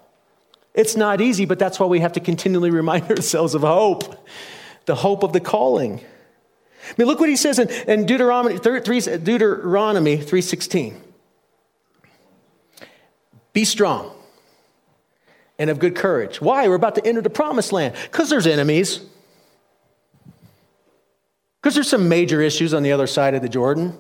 [0.73, 4.27] It's not easy, but that's why we have to continually remind ourselves of hope,
[4.85, 6.01] the hope of the calling.
[6.87, 8.79] I mean, look what he says in, in Deuteronomy, 3,
[9.17, 10.95] Deuteronomy 3.16.
[13.53, 14.15] Be strong
[15.57, 16.41] and of good courage.
[16.41, 16.67] Why?
[16.67, 17.95] We're about to enter the promised land.
[18.03, 19.01] Because there's enemies.
[21.61, 23.97] Because there's some major issues on the other side of the Jordan.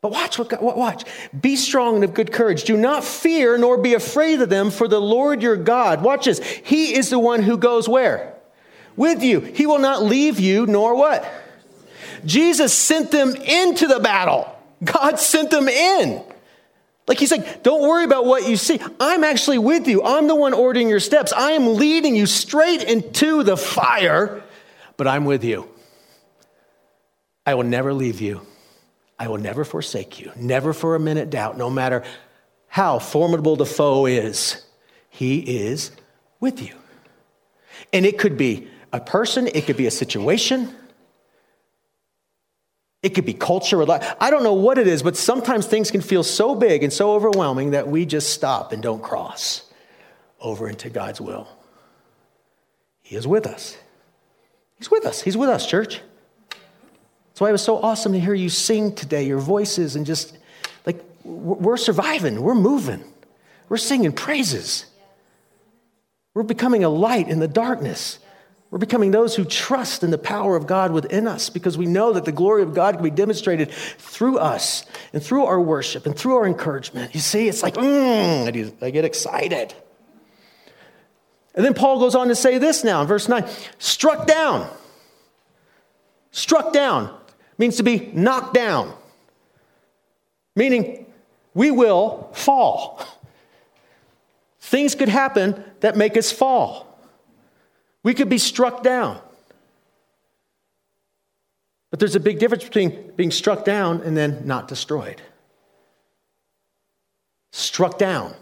[0.00, 1.04] But watch, what, watch.
[1.38, 2.64] Be strong and of good courage.
[2.64, 6.40] Do not fear nor be afraid of them, for the Lord your God, watch this,
[6.40, 8.33] He is the one who goes where?
[8.96, 9.40] With you.
[9.40, 11.30] He will not leave you, nor what?
[12.24, 14.50] Jesus sent them into the battle.
[14.82, 16.22] God sent them in.
[17.06, 18.80] Like he's like, don't worry about what you see.
[18.98, 20.02] I'm actually with you.
[20.02, 21.32] I'm the one ordering your steps.
[21.32, 24.42] I am leading you straight into the fire,
[24.96, 25.68] but I'm with you.
[27.44, 28.46] I will never leave you
[29.18, 30.32] I will never forsake you.
[30.36, 32.02] Never for a minute doubt, no matter
[32.66, 34.64] how formidable the foe is,
[35.08, 35.92] he is
[36.40, 36.74] with you.
[37.92, 40.72] And it could be a person, it could be a situation,
[43.02, 43.84] it could be culture.
[44.20, 47.12] I don't know what it is, but sometimes things can feel so big and so
[47.12, 49.68] overwhelming that we just stop and don't cross
[50.40, 51.48] over into God's will.
[53.02, 53.76] He is with us.
[54.78, 55.20] He's with us.
[55.20, 56.00] He's with us, church.
[56.50, 60.38] That's why it was so awesome to hear you sing today, your voices, and just
[60.86, 63.02] like we're surviving, we're moving,
[63.68, 64.86] we're singing praises.
[66.32, 68.20] We're becoming a light in the darkness.
[68.74, 72.12] We're becoming those who trust in the power of God within us because we know
[72.14, 76.18] that the glory of God can be demonstrated through us and through our worship and
[76.18, 77.14] through our encouragement.
[77.14, 79.72] You see, it's like, mm, I get excited.
[81.54, 84.68] And then Paul goes on to say this now in verse 9 struck down.
[86.32, 87.16] Struck down
[87.58, 88.92] means to be knocked down,
[90.56, 91.06] meaning
[91.54, 93.06] we will fall.
[94.58, 96.93] Things could happen that make us fall.
[98.04, 99.18] We could be struck down.
[101.90, 105.20] But there's a big difference between being struck down and then not destroyed.
[107.50, 108.34] Struck down.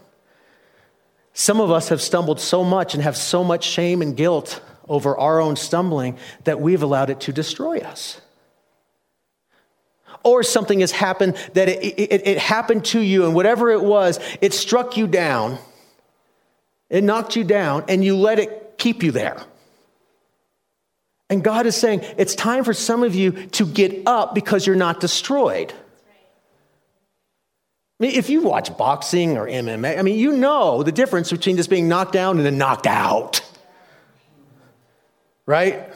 [1.32, 5.16] Some of us have stumbled so much and have so much shame and guilt over
[5.16, 8.20] our own stumbling that we've allowed it to destroy us
[10.24, 14.18] or something has happened that it, it, it, happened to you, and whatever it was,
[14.40, 15.58] it struck you down,
[16.88, 19.42] it knocked you down, and you let it keep you there.
[21.32, 24.76] And God is saying, it's time for some of you to get up because you're
[24.76, 25.72] not destroyed.
[25.72, 25.76] I
[28.00, 31.70] mean, if you watch boxing or MMA, I mean, you know the difference between just
[31.70, 33.40] being knocked down and then knocked out.
[35.46, 35.90] Right?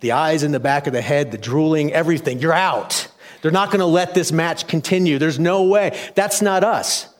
[0.00, 3.08] The eyes in the back of the head, the drooling, everything, you're out.
[3.42, 5.18] They're not going to let this match continue.
[5.18, 6.00] There's no way.
[6.14, 7.14] That's not us.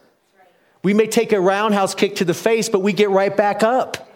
[0.82, 4.08] We may take a roundhouse kick to the face, but we get right back up.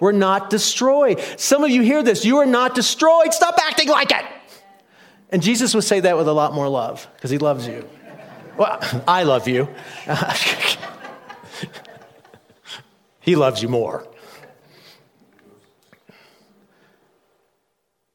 [0.00, 1.20] We're not destroyed.
[1.36, 2.24] Some of you hear this.
[2.24, 3.34] You are not destroyed.
[3.34, 4.24] Stop acting like it.
[5.30, 7.88] And Jesus would say that with a lot more love because he loves you.
[8.56, 9.68] Well, I love you.
[13.20, 14.06] he loves you more.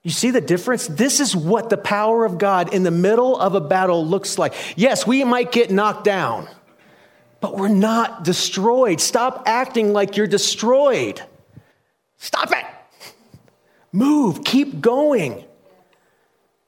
[0.04, 0.86] You see the difference?
[0.86, 4.54] This is what the power of God in the middle of a battle looks like.
[4.76, 6.48] Yes, we might get knocked down,
[7.42, 9.02] but we're not destroyed.
[9.02, 11.24] Stop acting like you're destroyed.
[12.18, 12.66] Stop it.
[13.92, 15.46] Move, keep going.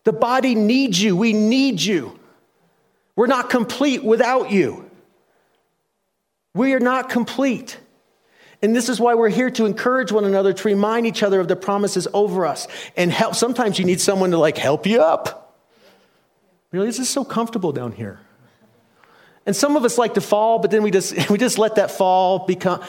[0.03, 1.15] The body needs you.
[1.15, 2.17] We need you.
[3.15, 4.89] We're not complete without you.
[6.53, 7.77] We are not complete.
[8.61, 11.47] And this is why we're here to encourage one another, to remind each other of
[11.47, 13.35] the promises over us and help.
[13.35, 15.59] Sometimes you need someone to like help you up.
[16.71, 18.19] Really, this is so comfortable down here.
[19.45, 21.91] And some of us like to fall, but then we just we just let that
[21.91, 22.81] fall become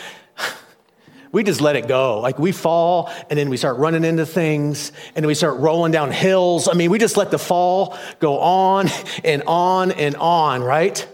[1.32, 2.20] we just let it go.
[2.20, 6.10] Like we fall and then we start running into things and we start rolling down
[6.10, 6.68] hills.
[6.68, 8.88] I mean, we just let the fall go on
[9.24, 11.06] and on and on, right?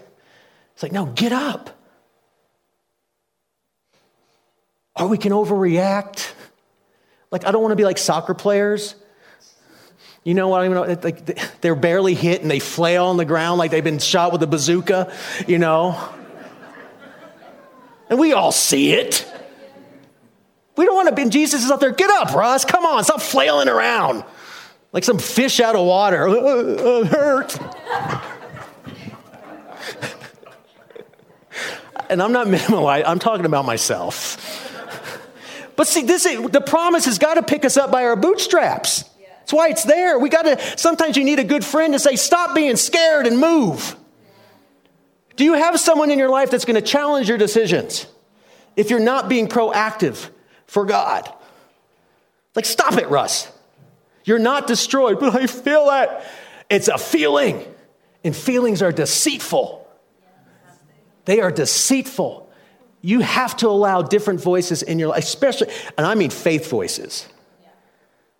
[0.73, 1.75] It's like, no, get up.
[4.97, 6.31] or we can overreact.
[7.31, 8.95] Like, I don't want to be like soccer players.
[10.23, 10.99] You know what I mean?
[11.01, 14.41] Like they're barely hit and they flail on the ground like they've been shot with
[14.41, 15.13] a bazooka,
[15.47, 15.99] you know?
[18.09, 19.31] And we all see it.
[20.75, 23.21] We don't want to be, Jesus is up there, get up, Russ, come on, stop
[23.21, 24.23] flailing around
[24.95, 26.27] like some fish out of water.
[27.05, 27.59] Hurt.
[32.09, 34.61] and I'm not minimalizing, I'm talking about myself.
[35.77, 39.03] But see, this is, the promise has got to pick us up by our bootstraps.
[39.39, 40.17] That's why it's there.
[40.17, 43.37] We got to, sometimes you need a good friend to say, stop being scared and
[43.37, 43.97] move.
[45.35, 48.07] Do you have someone in your life that's going to challenge your decisions
[48.77, 50.29] if you're not being proactive
[50.67, 51.31] for God?
[52.55, 53.51] Like, stop it, Russ.
[54.23, 56.25] You're not destroyed, but I feel that.
[56.69, 57.63] It's a feeling,
[58.23, 59.87] and feelings are deceitful.
[61.25, 62.49] They are deceitful.
[63.01, 67.27] You have to allow different voices in your life, especially, and I mean faith voices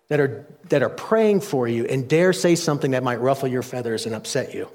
[0.08, 3.62] that are, that are praying for you and dare say something that might ruffle your
[3.62, 4.68] feathers and upset you.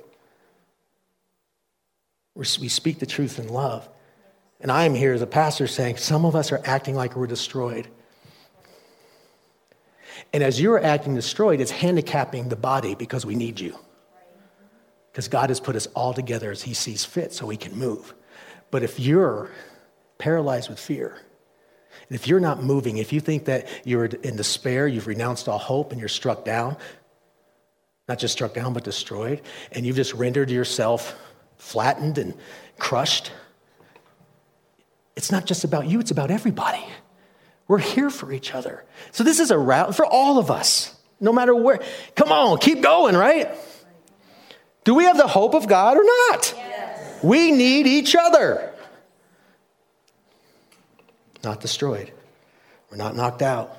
[2.36, 3.88] We speak the truth in love.
[4.62, 7.28] And I am here as a pastor saying some of us are acting like we're
[7.28, 7.88] destroyed.
[10.34, 13.76] And as you're acting destroyed, it's handicapping the body because we need you.
[15.12, 18.14] Because God has put us all together as He sees fit so we can move.
[18.70, 19.50] But if you're
[20.20, 21.18] paralyzed with fear,
[22.08, 25.58] and if you're not moving, if you think that you're in despair, you've renounced all
[25.58, 26.78] hope, and you're struck down,
[28.08, 29.42] not just struck down, but destroyed,
[29.72, 31.16] and you've just rendered yourself
[31.58, 32.34] flattened and
[32.78, 33.32] crushed,
[35.22, 36.84] it's not just about you, it's about everybody.
[37.68, 38.84] We're here for each other.
[39.12, 41.80] So this is a route for all of us, no matter where.
[42.16, 43.48] Come on, keep going, right?
[44.84, 46.56] Do we have the hope of God or not?
[46.58, 47.24] Yes.
[47.24, 48.74] We need each other.
[51.44, 52.12] Not destroyed.
[52.90, 53.78] We're not knocked out.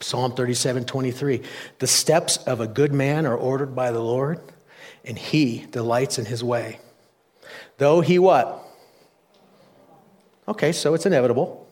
[0.00, 1.40] Psalm 37 23.
[1.78, 4.38] The steps of a good man are ordered by the Lord,
[5.02, 6.78] and he delights in his way.
[7.78, 8.63] Though he what?
[10.46, 11.66] Okay, so it's inevitable.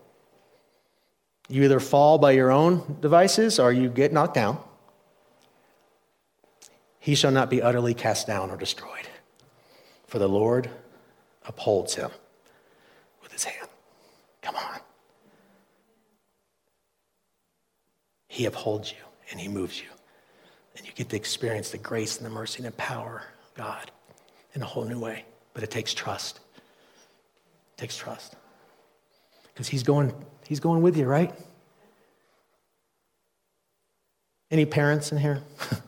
[1.48, 4.58] You either fall by your own devices or you get knocked down.
[6.98, 9.08] He shall not be utterly cast down or destroyed,
[10.06, 10.70] for the Lord
[11.44, 12.10] upholds him
[13.22, 13.68] with his hand.
[14.40, 14.80] Come on.
[18.28, 18.98] He upholds you
[19.30, 19.88] and he moves you.
[20.76, 23.90] And you get to experience the grace and the mercy and the power of God
[24.54, 25.24] in a whole new way.
[25.52, 26.40] But it takes trust.
[26.56, 28.36] It takes trust.
[29.52, 30.12] Because he's going,
[30.46, 31.32] he's going with you, right?
[34.50, 35.42] Any parents in here?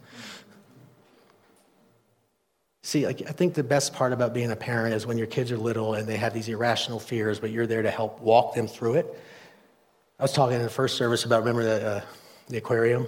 [2.82, 5.56] See, I think the best part about being a parent is when your kids are
[5.56, 8.94] little and they have these irrational fears, but you're there to help walk them through
[8.94, 9.20] it.
[10.18, 12.00] I was talking in the first service about, remember the, uh,
[12.48, 13.06] the aquarium?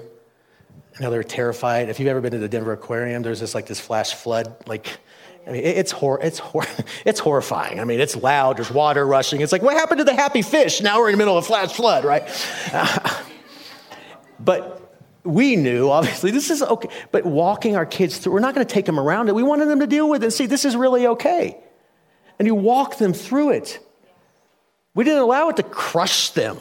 [0.94, 1.88] And how they're terrified.
[1.88, 4.98] If you've ever been to the Denver Aquarium, there's this like this flash flood, like
[5.47, 6.66] I mean, it's, hor- it's, hor-
[7.05, 7.78] it's horrifying.
[7.80, 9.40] I mean, it's loud, there's water rushing.
[9.40, 10.80] It's like, what happened to the happy fish?
[10.80, 12.28] Now we're in the middle of a flash flood, right?
[14.40, 14.82] but
[15.22, 16.88] we knew, obviously, this is okay.
[17.12, 19.34] But walking our kids through, we're not going to take them around it.
[19.34, 21.59] We wanted them to deal with it and see, this is really okay.
[22.38, 23.78] And you walk them through it.
[24.94, 26.59] We didn't allow it to crush them.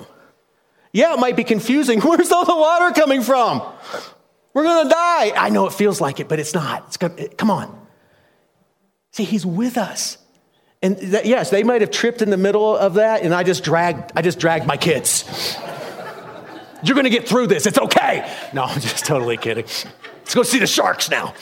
[0.94, 2.02] Yeah, it might be confusing.
[2.02, 3.62] Where's all the water coming from?
[4.54, 5.32] We're going to die.
[5.36, 6.86] I know it feels like it, but it's not.
[6.88, 7.38] It's good.
[7.38, 7.85] Come on.
[9.16, 10.18] See, he's with us.
[10.82, 14.12] And yes, they might have tripped in the middle of that, and I just dragged,
[14.14, 15.58] I just dragged my kids.
[16.84, 18.30] You're gonna get through this, it's okay.
[18.52, 19.64] No, I'm just totally kidding.
[19.64, 21.34] Let's go see the sharks now.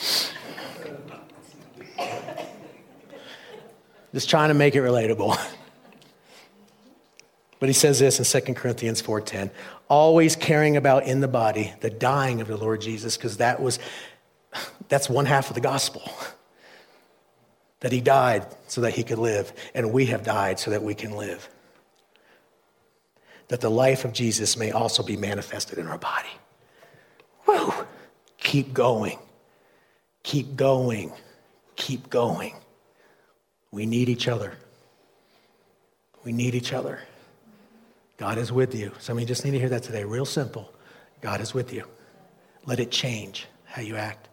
[4.12, 5.36] Just trying to make it relatable.
[7.60, 9.50] But he says this in 2 Corinthians 4:10,
[9.88, 13.78] always caring about in the body the dying of the Lord Jesus, because that was
[14.88, 16.02] that's one half of the gospel
[17.84, 20.94] that he died so that he could live, and we have died so that we
[20.94, 21.50] can live.
[23.48, 26.30] That the life of Jesus may also be manifested in our body.
[27.46, 27.74] Woo!
[28.38, 29.18] Keep going.
[30.22, 31.12] Keep going.
[31.76, 32.54] Keep going.
[33.70, 34.54] We need each other.
[36.24, 37.00] We need each other.
[38.16, 38.92] God is with you.
[38.98, 40.04] Some of you just need to hear that today.
[40.04, 40.72] Real simple.
[41.20, 41.84] God is with you.
[42.64, 44.30] Let it change how you act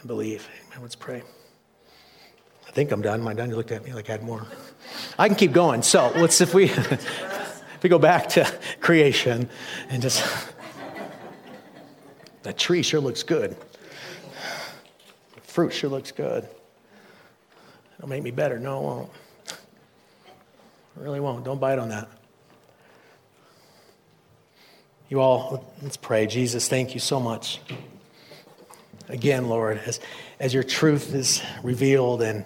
[0.00, 0.48] and believe.
[0.66, 0.82] Amen.
[0.82, 1.22] Let's pray.
[2.72, 3.20] I think I'm done.
[3.20, 3.50] Am I done?
[3.50, 4.46] You looked at me like I had more.
[5.18, 5.82] I can keep going.
[5.82, 8.50] So let's if we if we go back to
[8.80, 9.50] creation
[9.90, 10.24] and just
[12.44, 13.54] that tree sure looks good.
[15.34, 16.48] The fruit sure looks good.
[17.98, 18.58] It'll make me better.
[18.58, 19.10] No, it won't.
[20.96, 21.44] Really won't.
[21.44, 22.08] Don't bite on that.
[25.10, 26.26] You all, let's pray.
[26.26, 27.60] Jesus, thank you so much
[29.12, 30.00] again, Lord, as,
[30.40, 32.44] as your truth is revealed and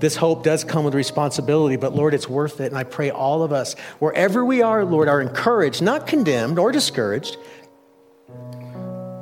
[0.00, 2.66] this hope does come with responsibility, but Lord, it's worth it.
[2.66, 6.72] And I pray all of us, wherever we are, Lord, are encouraged, not condemned or
[6.72, 7.38] discouraged,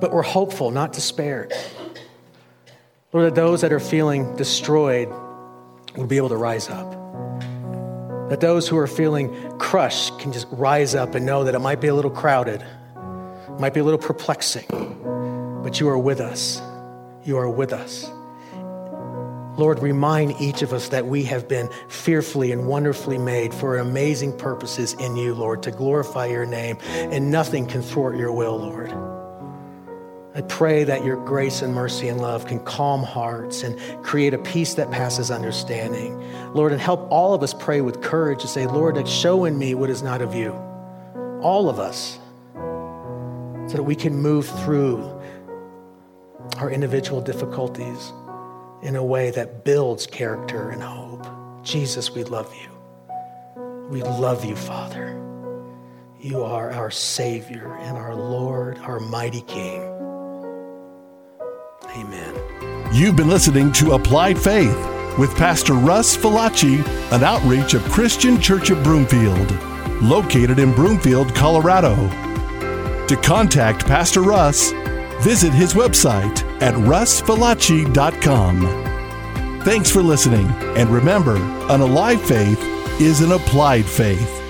[0.01, 1.53] but we're hopeful, not despaired.
[3.13, 5.09] Lord, that those that are feeling destroyed
[5.97, 6.91] will be able to rise up.
[8.31, 11.81] That those who are feeling crushed can just rise up and know that it might
[11.81, 12.65] be a little crowded,
[13.59, 16.61] might be a little perplexing, but you are with us.
[17.25, 18.11] You are with us.
[19.57, 24.37] Lord, remind each of us that we have been fearfully and wonderfully made for amazing
[24.39, 28.91] purposes in you, Lord, to glorify your name, and nothing can thwart your will, Lord.
[30.35, 34.39] I pray that your grace and mercy and love can calm hearts and create a
[34.39, 36.19] peace that passes understanding.
[36.55, 39.75] Lord, and help all of us pray with courage to say, Lord, show in me
[39.75, 40.53] what is not of you.
[41.43, 42.19] All of us.
[43.67, 45.21] So that we can move through
[46.57, 48.13] our individual difficulties
[48.83, 51.27] in a way that builds character and hope.
[51.63, 52.69] Jesus, we love you.
[53.89, 55.19] We love you, Father.
[56.19, 59.83] You are our Savior and our Lord, our mighty King.
[61.97, 62.89] Amen.
[62.93, 64.77] You've been listening to Applied Faith
[65.19, 69.51] with Pastor Russ Falacci, an outreach of Christian Church of Broomfield,
[70.03, 71.95] located in Broomfield, Colorado.
[73.07, 74.73] To contact Pastor Russ,
[75.21, 79.63] visit his website at russfalacci.com.
[79.65, 80.47] Thanks for listening,
[80.77, 82.61] and remember, an alive faith
[83.01, 84.42] is an applied faith.